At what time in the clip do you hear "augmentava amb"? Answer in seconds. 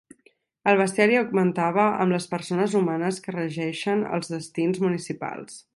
1.19-2.15